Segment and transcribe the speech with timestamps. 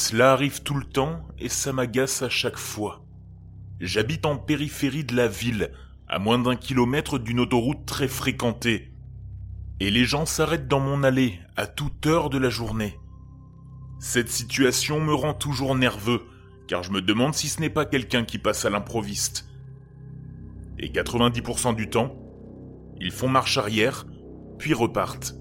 [0.00, 3.04] Cela arrive tout le temps et ça m'agace à chaque fois.
[3.80, 5.72] J'habite en périphérie de la ville,
[6.08, 8.94] à moins d'un kilomètre d'une autoroute très fréquentée.
[9.78, 12.98] Et les gens s'arrêtent dans mon allée à toute heure de la journée.
[13.98, 16.22] Cette situation me rend toujours nerveux,
[16.66, 19.50] car je me demande si ce n'est pas quelqu'un qui passe à l'improviste.
[20.78, 22.16] Et 90% du temps,
[23.02, 24.06] ils font marche arrière,
[24.58, 25.34] puis repartent.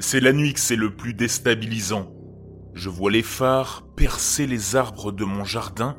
[0.00, 2.17] C'est la nuit que c'est le plus déstabilisant.
[2.74, 5.96] Je vois les phares percer les arbres de mon jardin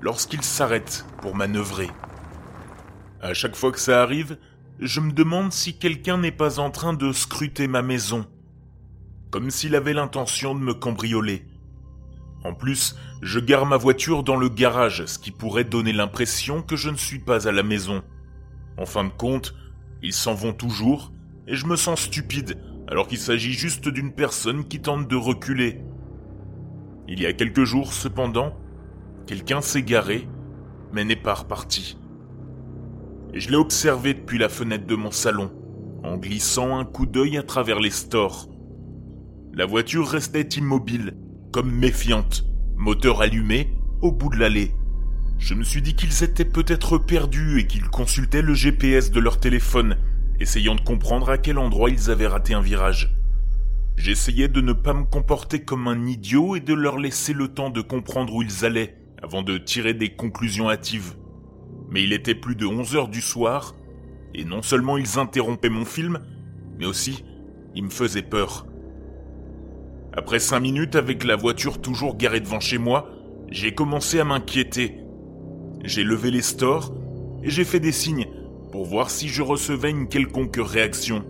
[0.00, 1.90] lorsqu'ils s'arrêtent pour manœuvrer.
[3.20, 4.38] À chaque fois que ça arrive,
[4.78, 8.26] je me demande si quelqu'un n'est pas en train de scruter ma maison,
[9.30, 11.44] comme s'il avait l'intention de me cambrioler.
[12.44, 16.76] En plus, je gare ma voiture dans le garage, ce qui pourrait donner l'impression que
[16.76, 18.02] je ne suis pas à la maison.
[18.78, 19.54] En fin de compte,
[20.02, 21.12] ils s'en vont toujours,
[21.46, 22.56] et je me sens stupide,
[22.88, 25.82] alors qu'il s'agit juste d'une personne qui tente de reculer.
[27.12, 28.56] Il y a quelques jours, cependant,
[29.26, 30.28] quelqu'un s'est garé,
[30.92, 31.98] mais n'est pas reparti.
[33.34, 35.50] Et je l'ai observé depuis la fenêtre de mon salon,
[36.04, 38.48] en glissant un coup d'œil à travers les stores.
[39.52, 41.16] La voiture restait immobile,
[41.52, 42.44] comme méfiante,
[42.76, 44.72] moteur allumé, au bout de l'allée.
[45.36, 49.40] Je me suis dit qu'ils étaient peut-être perdus et qu'ils consultaient le GPS de leur
[49.40, 49.96] téléphone,
[50.38, 53.19] essayant de comprendre à quel endroit ils avaient raté un virage.
[54.00, 57.68] J'essayais de ne pas me comporter comme un idiot et de leur laisser le temps
[57.68, 61.16] de comprendre où ils allaient, avant de tirer des conclusions hâtives.
[61.90, 63.74] Mais il était plus de 11 heures du soir,
[64.34, 66.20] et non seulement ils interrompaient mon film,
[66.78, 67.26] mais aussi
[67.74, 68.66] ils me faisaient peur.
[70.14, 73.10] Après cinq minutes avec la voiture toujours garée devant chez moi,
[73.50, 74.96] j'ai commencé à m'inquiéter
[75.84, 76.94] j'ai levé les stores
[77.42, 78.28] et j'ai fait des signes
[78.72, 81.24] pour voir si je recevais une quelconque réaction.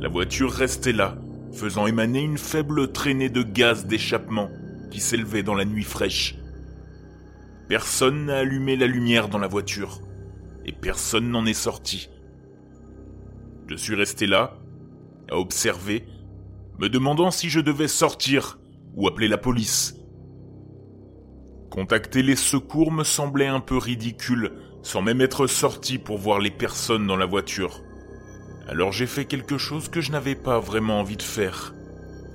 [0.00, 1.16] La voiture restait là,
[1.56, 4.50] faisant émaner une faible traînée de gaz d'échappement
[4.90, 6.36] qui s'élevait dans la nuit fraîche.
[7.68, 10.00] Personne n'a allumé la lumière dans la voiture,
[10.66, 12.10] et personne n'en est sorti.
[13.68, 14.58] Je suis resté là,
[15.30, 16.06] à observer,
[16.78, 18.58] me demandant si je devais sortir
[18.94, 19.96] ou appeler la police.
[21.70, 26.50] Contacter les secours me semblait un peu ridicule, sans même être sorti pour voir les
[26.50, 27.82] personnes dans la voiture.
[28.68, 31.72] Alors j'ai fait quelque chose que je n'avais pas vraiment envie de faire.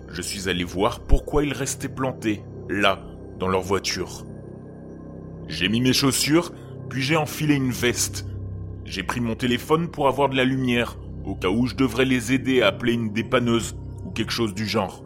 [0.09, 3.03] Je suis allé voir pourquoi ils restaient plantés, là,
[3.38, 4.25] dans leur voiture.
[5.50, 6.53] J'ai mis mes chaussures,
[6.90, 8.25] puis j'ai enfilé une veste.
[8.86, 12.31] J'ai pris mon téléphone pour avoir de la lumière, au cas où je devrais les
[12.31, 13.75] aider à appeler une dépanneuse
[14.06, 15.03] ou quelque chose du genre.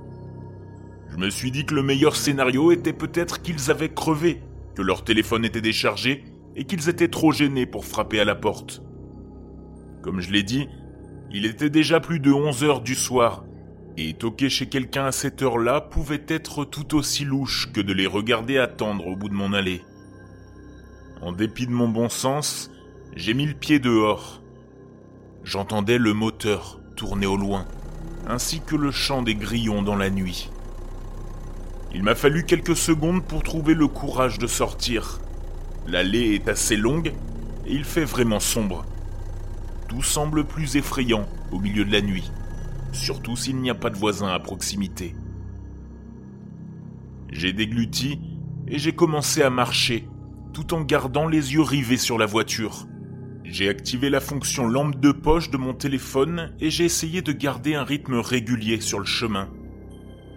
[1.12, 4.42] Je me suis dit que le meilleur scénario était peut-être qu'ils avaient crevé,
[4.76, 6.24] que leur téléphone était déchargé
[6.56, 8.84] et qu'ils étaient trop gênés pour frapper à la porte.
[10.04, 10.68] Comme je l'ai dit,
[11.36, 13.44] il était déjà plus de 11 heures du soir,
[13.98, 18.08] et toquer chez quelqu'un à cette heure-là pouvait être tout aussi louche que de les
[18.08, 19.84] regarder attendre au bout de mon allée.
[21.22, 22.72] En dépit de mon bon sens,
[23.18, 24.42] j'ai mis le pied dehors.
[25.44, 27.68] J'entendais le moteur tourner au loin,
[28.26, 30.50] ainsi que le chant des grillons dans la nuit.
[31.94, 35.20] Il m'a fallu quelques secondes pour trouver le courage de sortir.
[35.86, 37.12] L'allée est assez longue
[37.66, 38.86] et il fait vraiment sombre.
[39.88, 42.32] Tout semble plus effrayant au milieu de la nuit,
[42.92, 45.16] surtout s'il n'y a pas de voisins à proximité.
[47.32, 48.20] J'ai dégluti
[48.68, 50.08] et j'ai commencé à marcher,
[50.54, 52.88] tout en gardant les yeux rivés sur la voiture.
[53.44, 57.76] J'ai activé la fonction lampe de poche de mon téléphone et j'ai essayé de garder
[57.76, 59.50] un rythme régulier sur le chemin.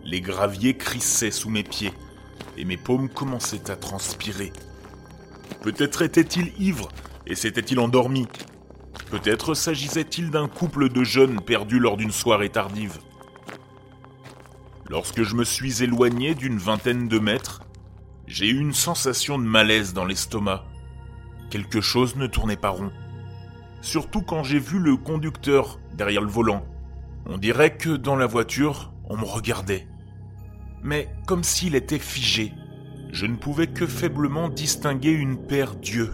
[0.04, 1.92] Les graviers crissaient sous mes pieds
[2.56, 4.52] et mes paumes commençaient à transpirer.
[5.62, 6.88] Peut-être était-il ivre
[7.26, 8.26] et s'était-il endormi.
[9.10, 12.98] Peut-être s'agissait-il d'un couple de jeunes perdus lors d'une soirée tardive.
[14.88, 17.62] Lorsque je me suis éloigné d'une vingtaine de mètres,
[18.26, 20.64] j'ai eu une sensation de malaise dans l'estomac.
[21.50, 22.92] Quelque chose ne tournait pas rond.
[23.80, 26.66] Surtout quand j'ai vu le conducteur derrière le volant.
[27.26, 29.86] On dirait que dans la voiture, on me regardait
[30.82, 32.52] mais comme s'il était figé.
[33.12, 36.12] Je ne pouvais que faiblement distinguer une paire d'yeux,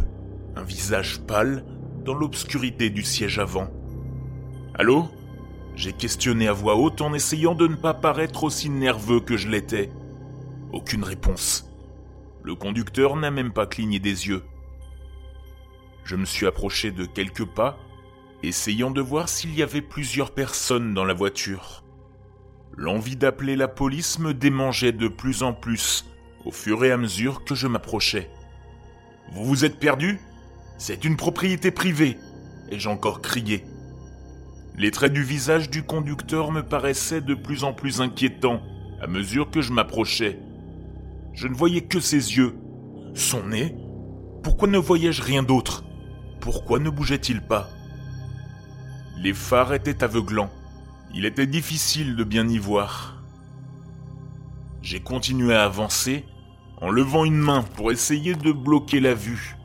[0.56, 1.64] un visage pâle
[2.04, 3.68] dans l'obscurité du siège avant.
[4.74, 5.08] Allô?
[5.74, 9.48] J'ai questionné à voix haute en essayant de ne pas paraître aussi nerveux que je
[9.48, 9.90] l'étais.
[10.72, 11.68] Aucune réponse.
[12.42, 14.44] Le conducteur n'a même pas cligné des yeux.
[16.04, 17.78] Je me suis approché de quelques pas,
[18.42, 21.82] essayant de voir s'il y avait plusieurs personnes dans la voiture.
[22.76, 26.04] L'envie d'appeler la police me démangeait de plus en plus
[26.44, 28.30] au fur et à mesure que je m'approchais.
[29.32, 30.20] Vous vous êtes perdu?
[30.76, 32.18] C'est une propriété privée,
[32.70, 33.64] ai-je encore crié.
[34.76, 38.60] Les traits du visage du conducteur me paraissaient de plus en plus inquiétants
[39.00, 40.40] à mesure que je m'approchais.
[41.32, 42.56] Je ne voyais que ses yeux,
[43.14, 43.76] son nez.
[44.42, 45.84] Pourquoi ne voyais-je rien d'autre?
[46.40, 47.68] Pourquoi ne bougeait-il pas?
[49.18, 50.50] Les phares étaient aveuglants.
[51.14, 53.22] Il était difficile de bien y voir.
[54.82, 56.24] J'ai continué à avancer
[56.80, 59.56] en levant une main pour essayer de bloquer la vue.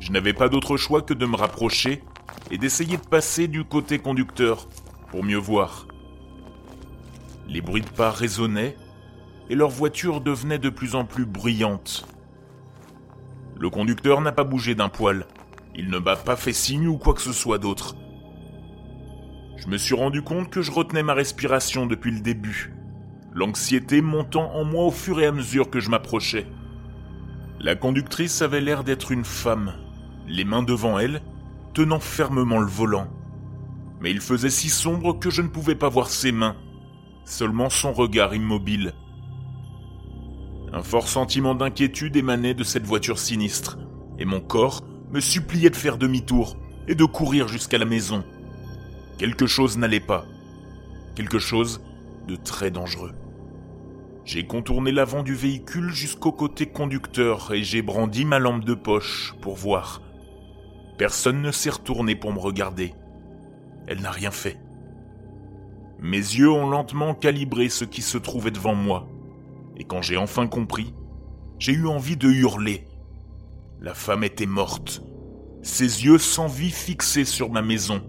[0.00, 2.02] Je n'avais pas d'autre choix que de me rapprocher
[2.50, 4.68] et d'essayer de passer du côté conducteur
[5.08, 5.86] pour mieux voir.
[7.48, 8.76] Les bruits de pas résonnaient
[9.48, 12.06] et leur voiture devenait de plus en plus bruyante.
[13.58, 15.26] Le conducteur n'a pas bougé d'un poil.
[15.74, 17.96] Il ne m'a pas fait signe ou quoi que ce soit d'autre.
[19.56, 22.74] Je me suis rendu compte que je retenais ma respiration depuis le début,
[23.32, 26.46] l'anxiété montant en moi au fur et à mesure que je m'approchais.
[27.58, 29.72] La conductrice avait l'air d'être une femme,
[30.26, 31.22] les mains devant elle,
[31.74, 33.08] tenant fermement le volant.
[34.00, 36.56] Mais il faisait si sombre que je ne pouvais pas voir ses mains,
[37.24, 38.92] seulement son regard immobile.
[40.72, 43.78] Un fort sentiment d'inquiétude émanait de cette voiture sinistre,
[44.18, 46.56] et mon corps me suppliait de faire demi-tour
[46.88, 48.24] et de courir jusqu'à la maison.
[49.18, 50.26] Quelque chose n'allait pas.
[51.14, 51.80] Quelque chose
[52.26, 53.12] de très dangereux.
[54.24, 59.34] J'ai contourné l'avant du véhicule jusqu'au côté conducteur et j'ai brandi ma lampe de poche
[59.40, 60.02] pour voir.
[60.98, 62.94] Personne ne s'est retourné pour me regarder.
[63.86, 64.58] Elle n'a rien fait.
[65.98, 69.08] Mes yeux ont lentement calibré ce qui se trouvait devant moi.
[69.76, 70.94] Et quand j'ai enfin compris,
[71.58, 72.86] j'ai eu envie de hurler.
[73.80, 75.02] La femme était morte,
[75.62, 78.02] ses yeux sans vie fixés sur ma maison,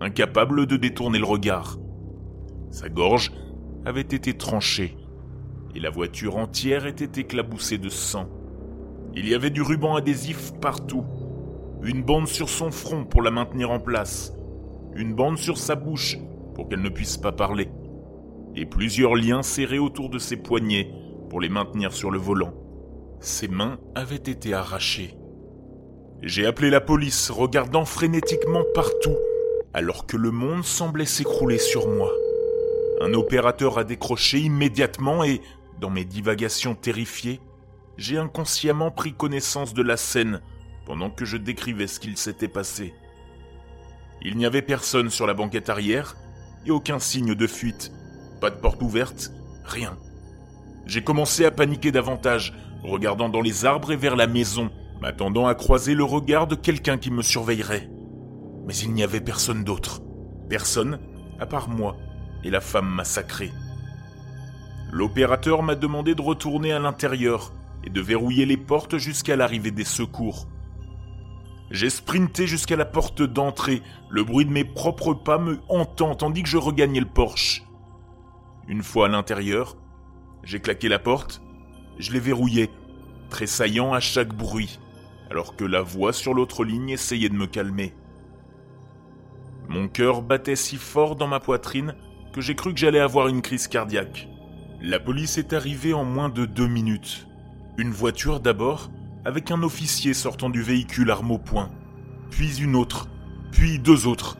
[0.00, 1.78] incapable de détourner le regard.
[2.70, 3.32] Sa gorge
[3.84, 4.96] avait été tranchée
[5.74, 8.28] et la voiture entière était éclaboussée de sang.
[9.14, 11.04] Il y avait du ruban adhésif partout,
[11.82, 14.34] une bande sur son front pour la maintenir en place,
[14.94, 16.18] une bande sur sa bouche
[16.54, 17.70] pour qu'elle ne puisse pas parler,
[18.54, 20.92] et plusieurs liens serrés autour de ses poignets
[21.30, 22.52] pour les maintenir sur le volant.
[23.20, 25.16] Ses mains avaient été arrachées.
[26.22, 29.16] J'ai appelé la police, regardant frénétiquement partout,
[29.72, 32.12] alors que le monde semblait s'écrouler sur moi.
[33.00, 35.40] Un opérateur a décroché immédiatement et,
[35.80, 37.40] dans mes divagations terrifiées,
[37.96, 40.42] j'ai inconsciemment pris connaissance de la scène
[40.84, 42.94] pendant que je décrivais ce qu'il s'était passé.
[44.22, 46.16] Il n'y avait personne sur la banquette arrière
[46.66, 47.92] et aucun signe de fuite.
[48.40, 49.32] Pas de porte ouverte,
[49.64, 49.96] rien.
[50.86, 55.54] J'ai commencé à paniquer davantage, regardant dans les arbres et vers la maison, m'attendant à
[55.54, 57.88] croiser le regard de quelqu'un qui me surveillerait.
[58.66, 60.02] Mais il n'y avait personne d'autre.
[60.48, 60.98] Personne,
[61.38, 61.96] à part moi
[62.44, 63.52] et la femme massacrée.
[64.92, 67.52] L'opérateur m'a demandé de retourner à l'intérieur
[67.84, 70.48] et de verrouiller les portes jusqu'à l'arrivée des secours.
[71.70, 76.42] J'ai sprinté jusqu'à la porte d'entrée, le bruit de mes propres pas me hantant tandis
[76.42, 77.62] que je regagnais le porche.
[78.66, 79.76] Une fois à l'intérieur,
[80.42, 81.40] j'ai claqué la porte,
[81.98, 82.70] je l'ai verrouillée,
[83.28, 84.80] tressaillant à chaque bruit,
[85.30, 87.94] alors que la voix sur l'autre ligne essayait de me calmer.
[89.68, 91.94] Mon cœur battait si fort dans ma poitrine
[92.32, 94.28] que j'ai cru que j'allais avoir une crise cardiaque.
[94.80, 97.28] La police est arrivée en moins de deux minutes.
[97.76, 98.90] Une voiture d'abord,
[99.24, 101.70] avec un officier sortant du véhicule arme au poing,
[102.30, 103.08] puis une autre,
[103.52, 104.38] puis deux autres.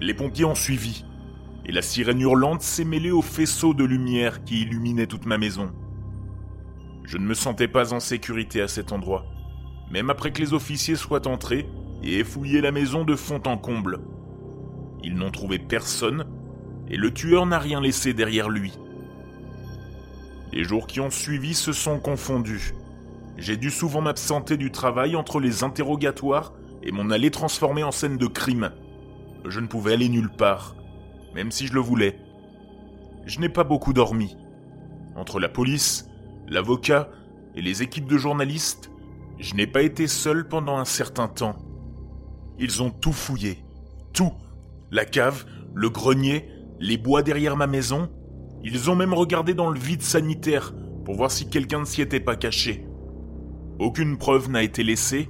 [0.00, 1.04] Les pompiers ont suivi,
[1.64, 5.72] et la sirène hurlante s'est mêlée au faisceau de lumière qui illuminait toute ma maison.
[7.04, 9.24] Je ne me sentais pas en sécurité à cet endroit,
[9.90, 11.68] même après que les officiers soient entrés
[12.02, 14.00] et aient fouillé la maison de fond en comble.
[15.02, 16.26] Ils n'ont trouvé personne,
[16.88, 18.72] et le tueur n'a rien laissé derrière lui.
[20.52, 22.74] Les jours qui ont suivi se sont confondus.
[23.36, 28.16] J'ai dû souvent m'absenter du travail entre les interrogatoires et mon allée transformée en scène
[28.16, 28.70] de crime.
[29.48, 30.76] Je ne pouvais aller nulle part
[31.34, 32.18] même si je le voulais.
[33.26, 34.36] Je n'ai pas beaucoup dormi.
[35.16, 36.08] Entre la police,
[36.46, 37.10] l'avocat
[37.54, 38.90] et les équipes de journalistes,
[39.38, 41.56] je n'ai pas été seul pendant un certain temps.
[42.58, 43.64] Ils ont tout fouillé.
[44.12, 44.32] Tout.
[44.90, 46.48] La cave, le grenier,
[46.78, 48.10] les bois derrière ma maison.
[48.62, 50.72] Ils ont même regardé dans le vide sanitaire
[51.04, 52.86] pour voir si quelqu'un ne s'y était pas caché.
[53.78, 55.28] Aucune preuve n'a été laissée,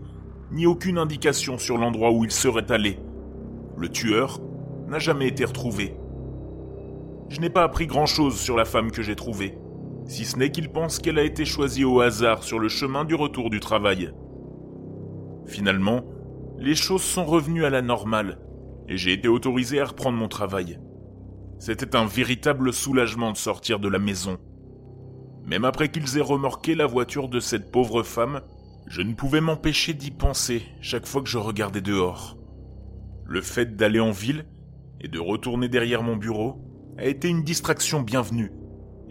[0.52, 2.98] ni aucune indication sur l'endroit où il serait allé.
[3.78, 4.40] Le tueur
[4.86, 5.96] n'a jamais été retrouvé.
[7.30, 9.56] Je n'ai pas appris grand-chose sur la femme que j'ai trouvée,
[10.06, 13.14] si ce n'est qu'il pense qu'elle a été choisie au hasard sur le chemin du
[13.14, 14.12] retour du travail.
[15.46, 16.04] Finalement,
[16.58, 18.38] les choses sont revenues à la normale,
[18.88, 20.78] et j'ai été autorisé à reprendre mon travail.
[21.58, 24.38] C'était un véritable soulagement de sortir de la maison.
[25.46, 28.40] Même après qu'ils aient remorqué la voiture de cette pauvre femme,
[28.86, 32.38] je ne pouvais m'empêcher d'y penser chaque fois que je regardais dehors.
[33.26, 34.46] Le fait d'aller en ville
[35.00, 36.62] et de retourner derrière mon bureau
[36.96, 38.52] a été une distraction bienvenue.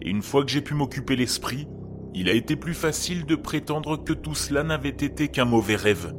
[0.00, 1.68] Et une fois que j'ai pu m'occuper l'esprit,
[2.14, 6.14] il a été plus facile de prétendre que tout cela n'avait été qu'un mauvais rêve.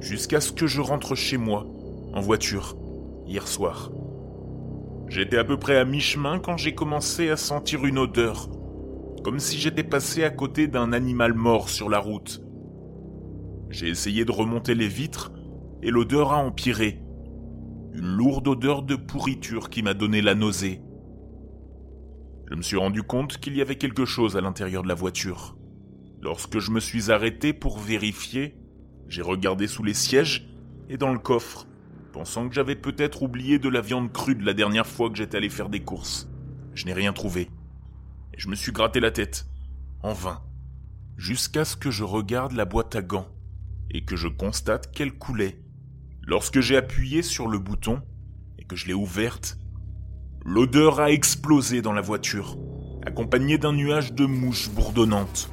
[0.00, 1.66] Jusqu'à ce que je rentre chez moi,
[2.12, 2.76] en voiture,
[3.26, 3.90] hier soir.
[5.08, 8.50] J'étais à peu près à mi-chemin quand j'ai commencé à sentir une odeur,
[9.22, 12.42] comme si j'étais passé à côté d'un animal mort sur la route.
[13.70, 15.32] J'ai essayé de remonter les vitres
[15.82, 17.00] et l'odeur a empiré.
[17.94, 20.80] Une lourde odeur de pourriture qui m'a donné la nausée.
[22.50, 25.56] Je me suis rendu compte qu'il y avait quelque chose à l'intérieur de la voiture.
[26.22, 28.56] Lorsque je me suis arrêté pour vérifier,
[29.08, 30.48] j'ai regardé sous les sièges
[30.88, 31.66] et dans le coffre,
[32.12, 35.36] pensant que j'avais peut-être oublié de la viande crue de la dernière fois que j'étais
[35.36, 36.28] allé faire des courses.
[36.74, 37.48] Je n'ai rien trouvé.
[38.38, 39.46] Je me suis gratté la tête,
[40.00, 40.40] en vain,
[41.16, 43.26] jusqu'à ce que je regarde la boîte à gants
[43.90, 45.60] et que je constate qu'elle coulait.
[46.22, 48.00] Lorsque j'ai appuyé sur le bouton
[48.56, 49.58] et que je l'ai ouverte,
[50.44, 52.56] l'odeur a explosé dans la voiture,
[53.04, 55.50] accompagnée d'un nuage de mouches bourdonnantes.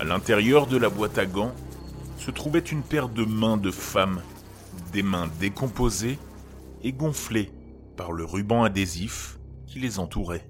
[0.00, 1.54] À l'intérieur de la boîte à gants
[2.18, 4.22] se trouvait une paire de mains de femmes,
[4.92, 6.18] des mains décomposées
[6.82, 7.52] et gonflées
[7.96, 10.48] par le ruban adhésif qui les entourait.